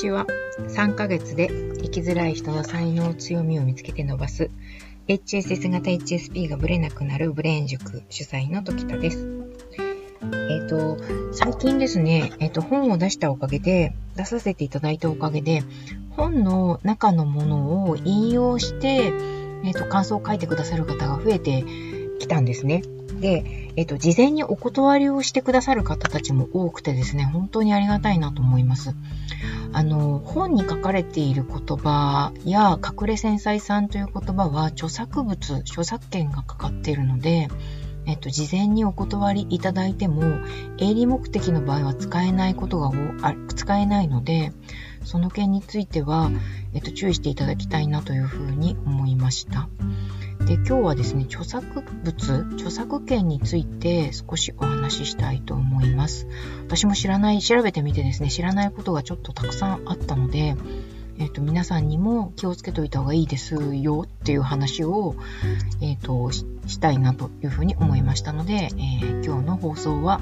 [0.00, 0.26] ちは。
[0.58, 1.48] 3ヶ月で
[1.82, 4.50] 生きづらい人の才能、強みを見つけて伸ばす
[5.08, 9.18] HSS 型 HSP がブレなくなるブレーン塾主催の時田です。
[10.22, 10.96] えっ、ー、と、
[11.34, 15.62] 最近ですね、えっ、ー、と、本を出したおかげで、出させていただいたおかげで、
[16.10, 19.12] 本の中のものを引用して、
[19.64, 21.64] えっ、ー、と、感想を書いてくださる方が増えて
[22.20, 22.82] きたんですね。
[23.20, 28.94] で、えっ、と、事前にお断りをしてくださる方たちも多くてですね、本当にありがたいなと思います。
[29.72, 37.48] あの、本に書かれている言葉や、隠れ繊細さんという言葉は、著作物、著作権がかかっているので、
[38.06, 40.22] えっと、事前にお断りいただいても、
[40.78, 42.90] 営利目的の場合は使えないことが
[43.54, 44.52] 使えないので、
[45.04, 46.30] その件については、
[46.74, 49.68] えっと、注意していただきたいなというふうに思いました。
[50.50, 51.64] で、今日はですね、著作
[52.02, 56.26] 物、著作権について少しお話ししたいと思います。
[56.66, 60.56] 私も知らない、調べてみてですね、知らないことがちょっとたくさんあったので、
[61.18, 65.14] え、ー、と、皆さんにも気をつけておいた方がいいですよっていう話を、
[65.80, 70.20] え、ー、とし、したいなというふうに思いましたので、えー、今日の放送は、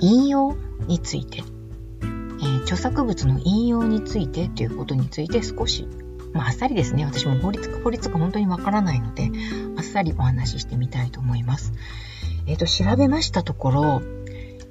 [0.00, 5.88] 引用について、え著作物の引用についてということについて少し
[6.32, 7.04] まあ、あっさりですね。
[7.04, 9.30] 私も法律か法律か本当にわからないので、
[9.76, 11.72] あっさりお話ししてみたいと思います。
[12.46, 14.02] えっ、ー、と、調べましたところ、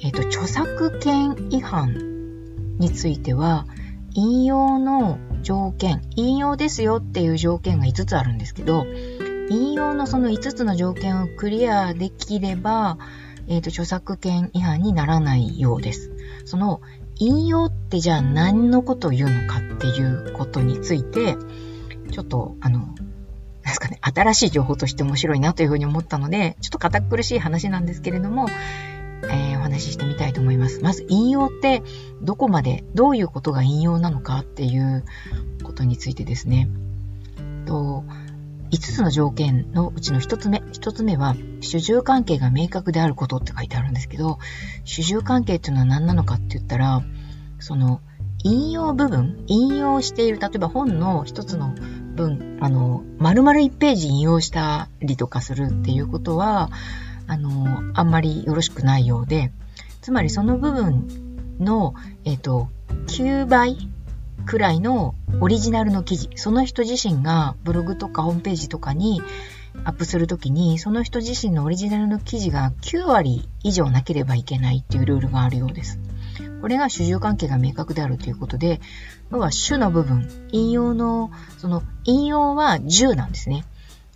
[0.00, 3.66] えっ、ー、と、著作権違反については、
[4.14, 8.86] 引用の条件、引用ですよっていう条件が5つあるんですけど、
[9.50, 12.98] 引用のその5つの条件をクリアできれば、
[13.48, 16.12] えっ、ー、と、著作権違反にならないようです。
[16.44, 16.80] その
[17.18, 21.36] 引用ってじゃあ何のことを言うのかっていうことについて、
[22.12, 22.94] ちょっと、あの、
[23.64, 28.46] ですかね、新しい情報として面白いなというふうに思ったので、ちょっと堅苦しい話なんですけれども、
[29.24, 30.80] えー、お話ししてみたいと思います。
[30.80, 31.82] まず、引用って
[32.22, 35.04] どこまで、どういうことが引用なのかっていう
[35.62, 36.68] ことについてですね。
[37.66, 38.04] と
[38.70, 44.38] 5つの条件のうちの1つ目、1つ目は、主従関係が明確であることって書いてあるんですけど、
[44.84, 47.02] 主従関係っていうのは何なのかって言ったら、
[47.60, 48.00] その、
[48.44, 51.74] 引用部分、引用している、例えば本の一つの
[52.14, 56.70] 文、あの、丸々1ページ引用したりとかするっていうことは、
[57.26, 59.52] あの、あんまりよろしくないようで、
[60.02, 62.68] つまりその部分の、えっ、と、
[63.08, 63.88] 9倍
[64.48, 69.20] くらいのオリジナルの記事、その人自身がブログとかホームページとかに
[69.84, 76.00] アップするときに、その人自身のオリジナルの記事が9割以上なければいけないっていうルールがあるようです。
[76.62, 78.80] これが主従関係が明確であるということで、
[79.30, 83.66] 要は主の部分、引用の、その引用は10なんですね。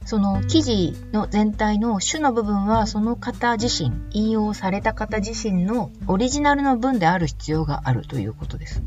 [0.07, 8.83] その記事の全体の主の部分はその方自身、引用された方自身のオリジナルの文である必要があるということです。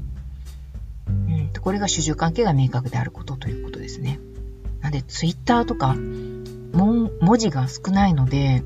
[1.55, 4.19] うんと、これが主従関係が明確であることということですね。
[4.81, 5.95] なんで、ツイッターとか、
[6.73, 8.63] 文字が少ないので、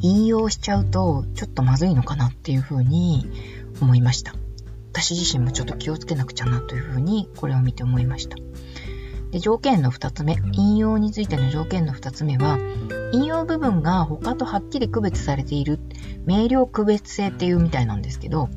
[0.00, 3.26] 引用しちゃうと、ちょっとまずいのかなっていうふうに
[3.80, 4.34] 思いました。
[4.92, 8.36] 私自身もちょっと気をつけなくちゃなというふうに、これを見て思いました。
[9.30, 12.58] で条件の2つ目、引用についての条件の2つ目は、
[13.12, 15.80] 引用部分が他とはっきり区別されている、
[16.26, 18.48] 明瞭区別性っていうみたいなんですけど、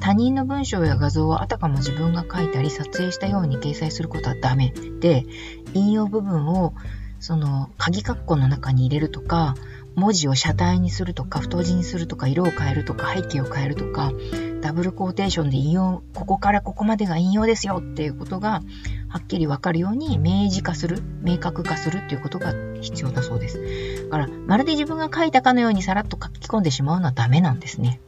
[0.00, 5.26] 他人の文章や画像はあたかも自分が書いたり撮影したように掲載することはダメで、
[5.74, 6.74] 引用部分を
[7.20, 9.54] その鍵括弧の中に入れるとか、
[9.96, 14.12] 文字を車体にするとか、太字にするとか、色を変えるとか、背景を変えるとか、
[14.60, 18.62] ダブルコーテーションで引用、ここからここまでが引用ですよっていうことが、
[19.08, 22.52] はっきりわかるように明示化する、明確化するっていうことが
[22.82, 24.04] 必要だそうです。
[24.04, 28.00] だから、まるで自分が書いたかのようにさらっと書き込んでしまうのはダメなんですね。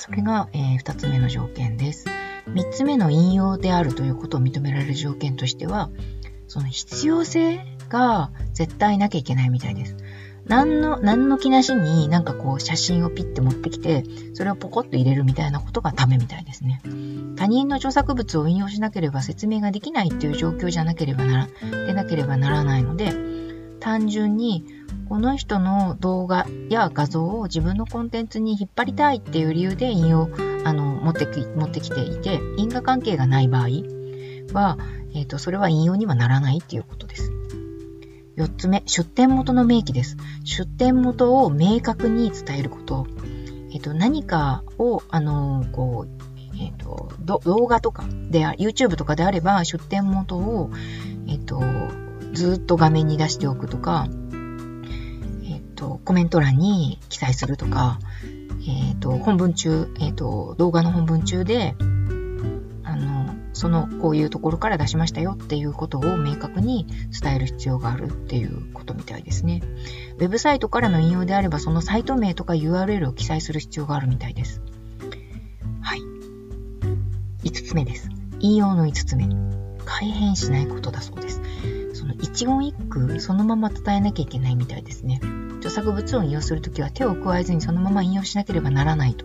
[0.00, 2.06] それが、えー、2つ目の条件です。
[2.48, 5.90] 3つ目の引用であるということを認められる条件としては、
[6.48, 7.60] その必要性
[7.90, 9.96] が絶対なきゃいけないみたいです。
[10.46, 16.80] 何の、何の気なしになんかこう写真をピッて持ってきて、それをポコッと入れるみたいなことがダメみたいですね。
[17.36, 21.48] 他人の著作物を引用しなければ説明ができないっていう状況じゃなければなら、
[21.86, 23.12] でなければならないので、
[23.80, 24.64] 単純に
[25.08, 30.28] この人の動画や画像を自分のコンテンツに引っ張りたいっていう理由で引用、
[30.64, 33.68] あの、持ってき、持ってきていて、因果関係がない場合
[34.52, 34.78] は、
[35.14, 37.32] えっ、ー、と、それは引用にはならないっていうことです。
[38.36, 40.16] 4つ目、出典元の明記です。
[40.44, 43.06] 出典元を明確に伝えること。
[43.72, 50.70] えっ、ー、と、何かを、あの、こう、えっ、と、動画とかで、YouTube とかであれば、出典元を、
[51.26, 51.62] えっ、と、
[52.32, 54.08] ずっと画面に出しておくとか、
[55.80, 57.98] と、コメント欄に記載するとか、
[58.68, 61.74] えっ、ー、と、本文中、えっ、ー、と、動画の本文中で、
[62.84, 66.86] あの、その、こういうところから出しましたよっていうことを明確に
[67.18, 69.62] 伝える必要があるっていうことみたいですね。
[70.18, 74.60] ウェブサイトからの引用であれば、そのサイト名とか URL を記載する必要があるみたいです。
[75.80, 76.00] はい。
[77.44, 78.10] 5つ目です。
[78.40, 79.28] 引用の5つ目。
[79.86, 81.40] 改変しないことだそうです。
[81.94, 85.20] その一言一句そのまま伝えなきゃいけないみたいですね。
[85.60, 89.24] 著作物を引用するときは手を加えずにそのまま引用しなければならないと。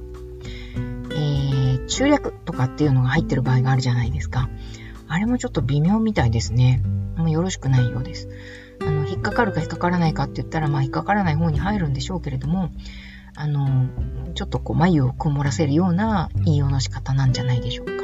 [1.12, 4.50] えー、中略とかっていうのが入ってる場合があるじゃないですか。
[5.08, 6.82] あれもちょっと微妙みたいですね。
[7.16, 8.30] もうよろしくないようです。
[8.82, 12.72] あの、引っかかるか引っかからないかって言ったら、まあ引っかからない方に入るんでしょうけれども、
[13.36, 13.88] あの、
[14.34, 17.95] ちょっとこう眉を曇らせるような引用の仕方なんじゃないでしょうか。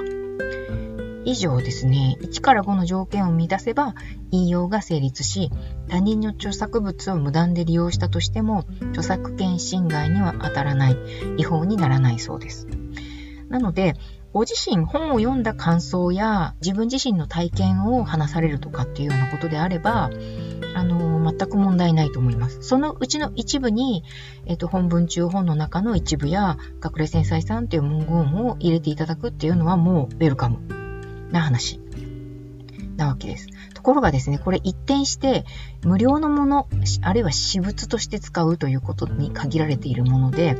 [1.25, 3.95] 以上ですね、1から5の条件を満たせば
[4.31, 5.51] 引用が成立し、
[5.87, 10.97] 他人の著作物を無断で利用したとしても、著作権侵害には当たらない、
[11.37, 12.67] 違法にならないそうです。
[13.49, 13.95] なので、
[14.33, 20.09] ご自身本を読んだ感想や自分自身の体験を話されるとかっていうようなことであれば、
[20.73, 22.61] あの、全く問題ないと思います。
[22.61, 24.03] そのうちの一部に、
[24.45, 30.80] えっ、と、本文中本の中の一部や、隠れ繊細さんっていう文言を入れていただくっていうのはもうウェルカム
[31.31, 31.79] な話
[32.97, 33.47] なわけです。
[33.73, 35.45] ところがですね、これ一転して
[35.83, 36.67] 無料のもの、
[37.01, 40.57] あるいは私物として使うということに限られているもので、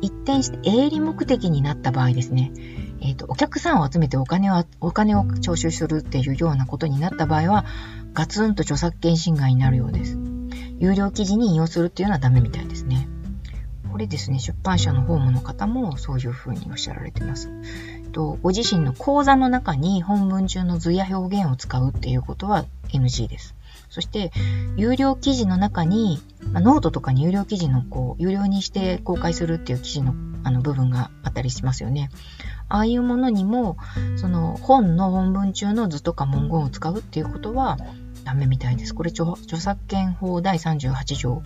[0.00, 2.52] 一転して営利目的になった場合ですね、
[3.00, 7.64] え、ー、と、お客さんを集めてお金を、お金を徴収するっていうようなことになった場合は、
[8.12, 10.18] ガツンと著作権侵害になるようです。
[10.78, 13.08] 有料記事に引用するっていうのはダメみたいですね。
[13.94, 17.48] これですね、出版社のホームの方もそういうふうにおっしゃられてます。
[18.10, 23.54] と、ご自身の講座の中に本文中の図や表現を使うっていうことは NG です。
[23.90, 24.32] そして、
[24.76, 26.20] 有料記事の中に、
[26.50, 30.12] まあ、ノートとかに有料記事のこう、有料にして公開するっていう記事の
[30.42, 32.10] あの部分があったりしますよね。
[32.68, 33.76] ああいうものにも、
[34.16, 37.78] その本の本文中の図とか文言を使うっていうことは、
[38.24, 38.94] ダメみたいです。
[38.94, 41.42] これ著作権法第38条、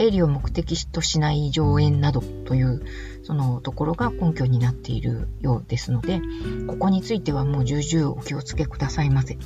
[0.00, 2.82] 営利を目的としない上演などという
[3.22, 6.20] そのところが根拠になっているようですので、
[6.66, 9.36] ここについてはもう重々お気をつけくださいませ。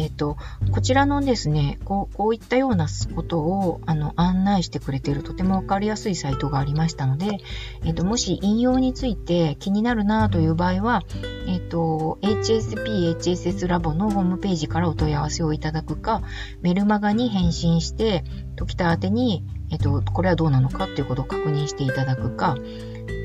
[0.00, 0.38] えっ、と、
[0.72, 7.38] こちらのですね、こうこういったようなことをあの案内してくれているとてもわかりやすいサイトがありましたので、
[7.84, 11.02] えっ、と、もし引用について気になるなという場合は、
[11.46, 16.22] えっ、と、HSP、HSS ラボのホームページからお問い合わせをいただくか、
[16.62, 18.24] メルマガに返信して、
[18.56, 22.56] 時田宛に、えっ、と、これはどうなのかっていうことを確認していただくか、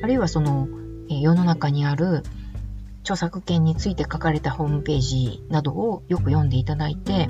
[0.02, 0.68] あるいはその、
[1.08, 2.22] 世の中にある
[3.06, 7.28] 著作権について書かれたホームページなどをよく読んでいただいて、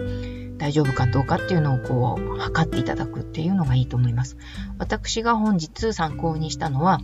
[0.56, 4.38] 大丈夫かどうかっていうのをこう、測っていただくっていうのがいいと思います。
[4.78, 7.00] 私が本日参考にしたのは、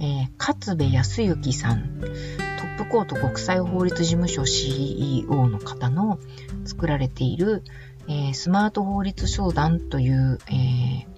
[0.00, 6.18] えー、勝部康之さん、トップコート国際法律事務所 CEO の方の
[6.64, 7.62] 作られている、
[8.08, 11.09] えー、スマート法律相談という、えー、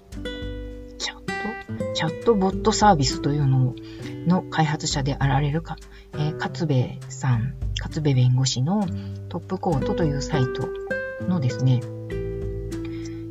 [2.02, 3.76] チャットボットサービスというの
[4.26, 5.76] の開発者であられるか、
[6.14, 6.74] えー、勝部
[7.08, 8.84] さん、勝部弁護士の
[9.28, 10.68] トップコートというサイト
[11.28, 11.80] のですね、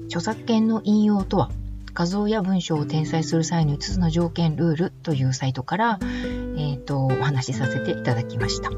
[0.05, 1.51] 著作権の引用とは、
[1.93, 8.69] 画像や文章を転載する際の5つの条件ルールというサイトから、えーと、お話しさせていただきました。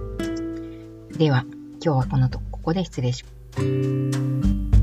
[1.16, 1.46] では、
[1.86, 3.30] 今日はこのとここで失礼しま
[3.62, 4.83] す。